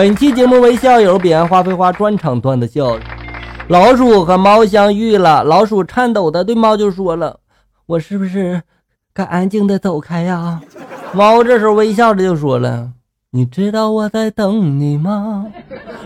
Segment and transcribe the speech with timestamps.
[0.00, 2.98] 本期节目为校友彼岸花飞花专场段子笑。
[3.68, 7.38] 老鼠和猫相遇了，老鼠颤抖的对猫就说了
[7.84, 8.62] ：“我是不是
[9.12, 10.58] 该安静的走开呀？”
[11.12, 12.92] 猫这时候微笑着就说了
[13.32, 15.46] ：“你知道我在等你吗？”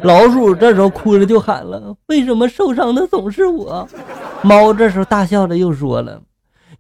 [0.02, 3.88] 老鼠这时候哭着就喊了：“为什么受伤的总是我？”
[4.42, 6.20] 猫这时候大笑着又说了：“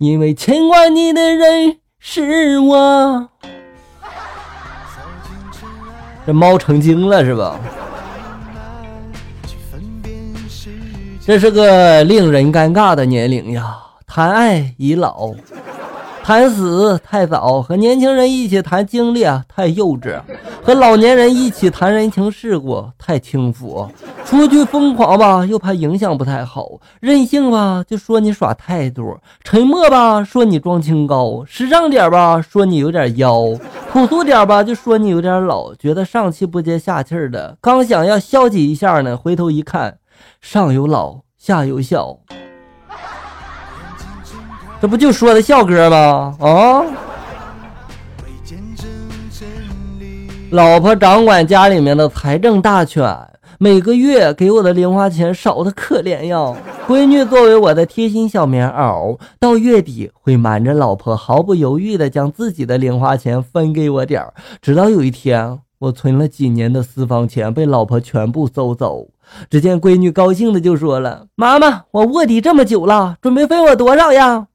[0.00, 3.28] 因为牵挂你的人是我。”
[6.26, 7.58] 这猫成精了是吧？
[11.26, 15.32] 这是个令人尴尬的年龄呀，谈爱已老，
[16.22, 20.20] 谈死太早，和年轻人一起谈经历啊太幼稚，
[20.62, 23.88] 和老年人一起谈人情世故太轻浮，
[24.26, 26.66] 出去疯狂吧又怕影响不太好，
[27.00, 33.44] 任性吧就说你耍态度，沉默吧说你装清高，时尚点吧说你有点妖，
[33.94, 39.98] 朴素点吧就说你有点老，觉得上气不接下气的，刚想要消极一下呢，回头一看。
[40.40, 42.18] 上有老，下有小，
[44.80, 46.36] 这不就说的笑哥吗？
[46.40, 46.82] 啊！
[50.50, 53.16] 老婆掌管家里面的财政大权，
[53.64, 56.54] 每个月给我的零花钱少的可怜呀。
[56.86, 65.60] 闺女作为我的贴心小棉袄，到月底会瞒着老婆，毫不犹豫的将自己的零花钱分给我点儿，直到有一天。
[65.78, 69.06] 我存了几年的私房钱被老婆全部收走。
[69.48, 74.46] 只见闺女高兴的就说了：“妈妈，我卧底这么久了，准备分我多少呀？”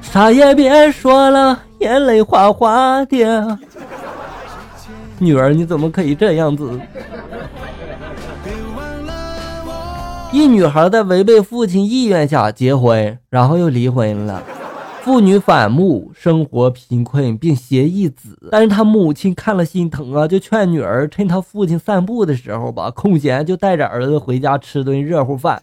[0.00, 3.58] 啥也别说了，眼泪哗哗的。
[5.18, 6.80] 女儿，你怎么可以这样子？
[10.32, 14.42] 一女孩在违背父亲意愿下结婚，然后又离婚了。
[15.02, 18.36] 父女反目，生活贫困，并携一子。
[18.50, 25.62] 但是她母亲看了心疼啊，就劝女儿趁她父亲散步的时候吧，空闲就带着儿子回家吃顿热乎饭。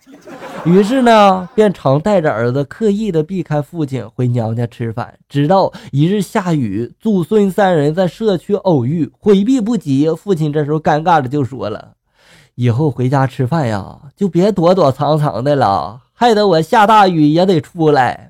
[0.63, 5.15] 于是呢，便常带着儿子刻意的避开父亲回娘家吃饭。
[5.27, 11.93] 直到一日下雨，祖孙三人在社区偶遇，回避不及，父亲这时候尴尬的就说了
[12.53, 18.29] ：“以后回家吃饭呀，就别躲躲藏藏的了，害得我下大雨也得出来。”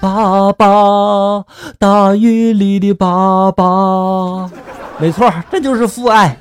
[0.00, 1.44] 爸爸，
[1.78, 4.50] 大雨里的爸爸，
[4.98, 6.38] 没错，这就是父爱。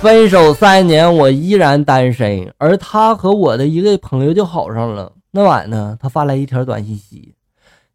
[0.00, 5.12] 分手三年，我依然单身，而他和我的一位朋友就好上了。
[5.30, 7.34] 那晚呢，他发来一条短信息：“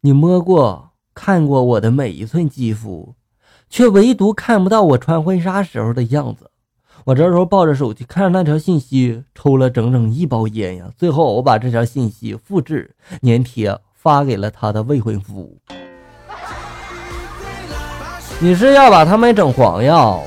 [0.02, 3.16] 你摸过、看过我的每一寸肌肤，
[3.72, 6.52] 却唯独看不到我穿婚纱时候的样子。”
[7.06, 10.86] 我这时候抱着手机看着那条信息，抽了整整一包烟呀。
[10.96, 15.58] 最后我把这条信息复制粘贴发给了他的未婚夫。
[18.40, 20.20] 你是要把他们整黄呀？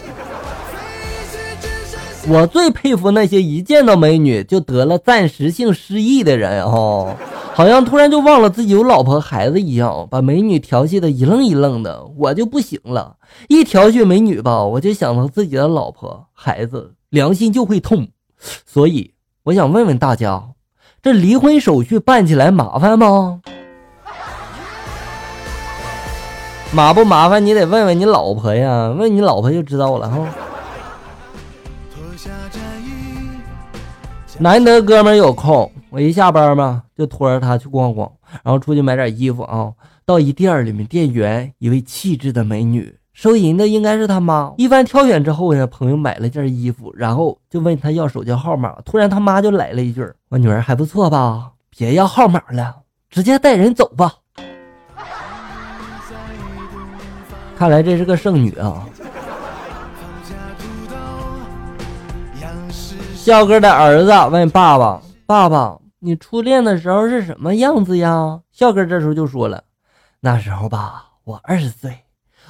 [2.30, 7.16] 我最佩服那些一见到美女就得了暂时性失忆的人哦。
[7.54, 12.04] 好像突然就忘了自己有老婆孩子一样，把美女调戏的一愣一愣的。
[12.18, 13.16] 我就不行了，
[13.48, 18.08] 一调戏美女吧，我就想到自己的老婆孩子，良心就会痛。
[18.66, 20.50] 所以我想问问大家，
[21.02, 23.40] 这离婚手续办起来麻烦吗？
[26.72, 27.44] 麻不麻烦？
[27.44, 30.18] 你得问问你老婆呀，问你老婆就知道了哈。
[34.40, 38.08] 难得哥们有空，我一下班嘛，就拖着他去逛逛，
[38.44, 39.72] 然后出去买点衣服啊。
[40.04, 44.54] 到一店里面，店员一位气质的美女，收银的应该是他妈。
[44.56, 48.76] 一番挑选之后呢，朋友买了件衣服，然后就问他要手机号码。
[48.84, 51.50] 突然他妈就来了一句：“我女儿还不错吧？
[51.76, 52.76] 别要号码了，
[53.10, 54.14] 直接带人走吧。
[57.58, 58.86] ”看来这是个剩女啊。
[63.14, 69.62] 笑哥的儿子问爸爸：“爸爸，你初恋的时候是什么样子呀？”笑哥这时候就说了
[70.20, 71.96] ：“那时候吧，我二十岁，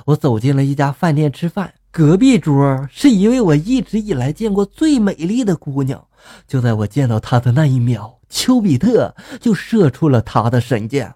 [0.06, 6.04] 我走进了一家饭店吃饭，隔壁桌是一位我一直以来见过最美丽的姑娘。
[6.46, 11.12] 就在我见到她的那一秒，丘比特就射出了他的神箭。”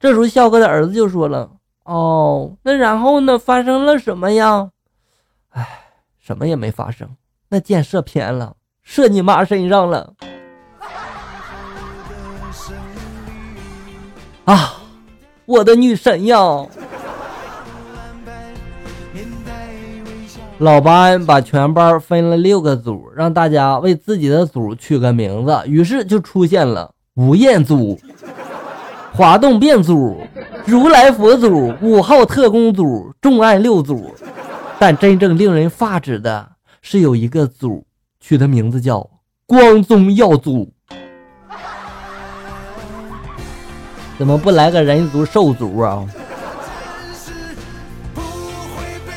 [0.00, 1.48] 这时候笑哥的儿子就说了
[1.84, 3.38] ：“哦，那然后呢？
[3.38, 4.70] 发生了什么呀
[5.50, 5.66] ？”“哎，
[6.18, 7.08] 什么也没发生，
[7.48, 8.54] 那箭射偏了。”
[8.88, 10.12] 射你妈身上了！
[14.44, 14.74] 啊，
[15.44, 16.36] 我的女神呀！
[20.58, 27.98] 老班把全班分了六个组，让大家为自己的组取个名字，于是就出现了吴彦祖。
[29.12, 30.16] 滑动变组、
[30.64, 34.14] 如来佛祖、五号特工组、重案六组。
[34.78, 36.52] 但真正令人发指的
[36.88, 37.84] 是，有一个组
[38.20, 39.10] 取的名字叫
[39.44, 40.72] “光宗耀祖”。
[44.16, 46.06] 怎么不来个人族兽族啊？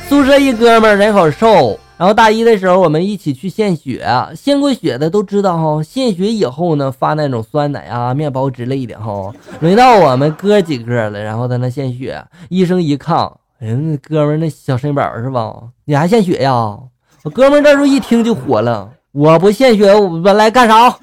[0.08, 9.32] 宿舍一哥们人好瘦，然后大一的时候我们一起去献血，献过血的都知道哈，献血以后呢发那种酸奶啊、面包之类的哈。
[9.60, 13.30] 轮到我们哥几个了，然后在那献血，医生一看，
[13.60, 13.68] 哎，
[14.02, 15.68] 哥们那小身板是吧？
[15.84, 16.76] 你还献血呀？
[17.22, 20.96] 我哥们这时候一听就火了，我不献血我来干啥？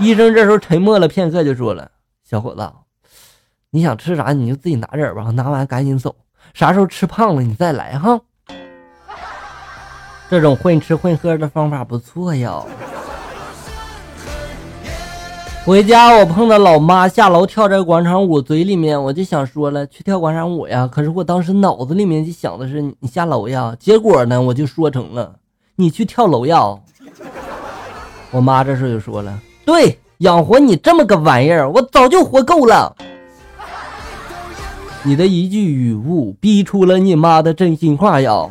[0.00, 1.88] 医生这时候沉默了片刻就说了，
[2.28, 2.68] 小伙子。
[3.70, 6.14] 你想吃啥你就自己拿点吧，拿完赶紧走。
[6.54, 8.20] 啥时候吃胖了你再来哈。
[10.28, 12.60] 这种混吃混喝的方法不错呀。
[15.68, 25.30] 回家我碰到老妈下楼跳这广场舞，嘴里面我就想说了去跳广场舞呀，可是我当时脑子里面就想的是你下楼呀，结果呢我就说成了
[25.76, 26.74] 你去跳楼呀。
[28.30, 32.96] 我妈这时候就说了，对，养活你这么个玩意儿，我早就活够了。
[35.02, 38.48] 你的一句语误，逼出了你妈的真心话呀！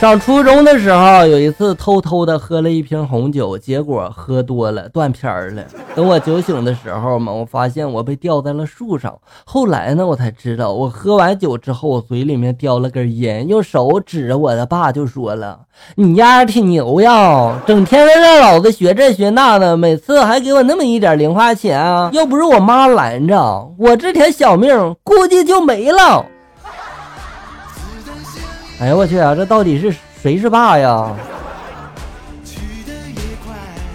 [0.00, 5.64] 上初中的时候，有一次偷偷的喝了一瓶红酒，结果喝多了断片儿了。
[5.96, 9.12] 等我酒醒的时候嘛，我发现我被吊在了树上。
[9.44, 15.58] 后来呢，我才知道，我喝完酒之后，我嘴里面叼了根烟，用手指着我的爸就说了
[15.96, 22.08] ：“你丫挺牛呀，整天的让老子学这学那的，每次还给我那么一点零花钱啊！
[22.12, 26.24] 要不是我妈拦着，我这条小命估计就没了。”
[28.80, 29.34] 哎呀，我去啊！
[29.34, 29.92] 这到底是
[30.22, 31.12] 谁是爸呀？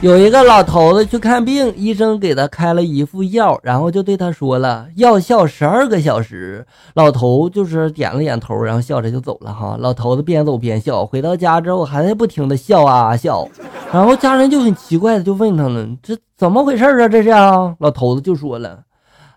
[0.02, 9.54] 有一个老头子去看病，医生给他开了一副药，然后就对他说了：“药效十二个小时。”老头就是点了点头，然后笑着就走了。
[9.54, 13.48] 哈，老头子边走边笑，回到家之后还在不停的笑啊笑。
[13.94, 17.08] 然后家人就很奇怪的就问他了：“这怎么回事啊？
[17.08, 18.80] 这是啊？”老头子就说了：“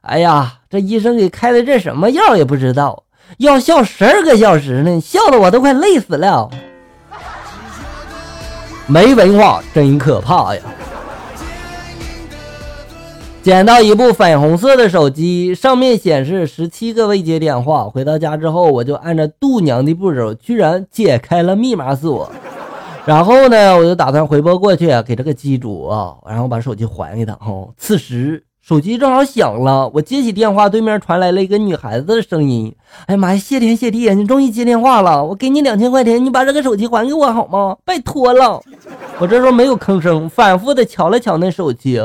[0.02, 3.04] 哎呀，这医生给开的这什么药也不知道。”
[3.38, 6.48] 要笑十二个小时呢，笑的我都快累死了。
[8.86, 10.62] 没文化真可怕呀！
[13.42, 17.84] 捡到一部粉红色的手机，上面显示十七个未接电话。
[17.84, 22.30] 回到家之后，我就按照度娘的步骤，居然解开了密码锁。
[23.04, 27.34] 然后呢，我就打算回拨过去给这个机主啊，然后把手机还给他。
[27.34, 28.45] 哈，此时。
[28.66, 32.74] 手机正好响了，我接起电话，对面传来了一个女孩子的声音
[33.06, 35.24] ：“哎呀妈呀，谢天谢地，你终于接电话了！
[35.24, 37.76] 我给你两千块钱，你把这个手机还给我好吗？
[37.84, 38.60] 拜托了。”
[39.20, 42.00] 我这时候没有吭声，反复的瞧了瞧那手机，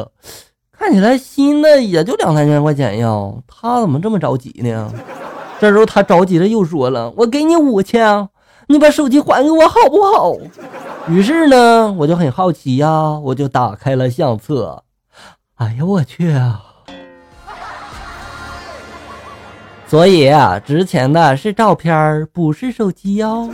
[0.72, 3.10] 看起来新的也就两三千块钱呀，
[3.48, 4.94] 他怎么这么着急呢？
[5.60, 8.30] 这时候他着急的又说了：“我给你五千，
[8.68, 10.38] 你把手机还给我好不好？”
[11.10, 14.84] 于是呢，我就很好奇呀，我就打开了相册。
[15.62, 16.60] 哎呀，我去啊！
[19.86, 23.48] 所以啊，值钱的是照片，不是手机哟。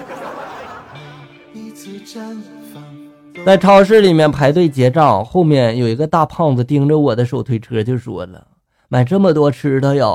[3.45, 8.47] 在超市里面排队结账，后面有一个大胖子盯着我的手推车，就说了
[8.87, 10.05] ：“买这么多吃的呀？”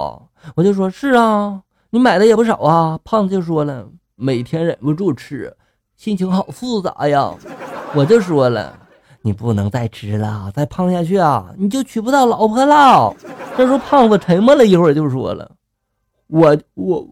[0.57, 5.55] 我就说：“是啊，你买的也不少啊。”胖子就说了：“每天忍不住吃，
[5.99, 7.35] 心情好复杂呀。”
[7.95, 8.79] 我就说了。
[9.23, 13.15] 你不能再吃了，再胖下去啊，你就娶不到老婆了。
[13.57, 15.51] 这时候胖子沉默了一会儿，就说了
[16.29, 17.09] ：“我我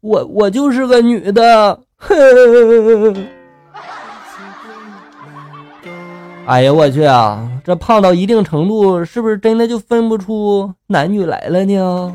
[0.00, 1.78] 我我就是个女的。
[6.44, 7.48] ”哎呀，我去啊！
[7.64, 12.14] 这胖到一定程度，是不是真的就分不出男女来了呢？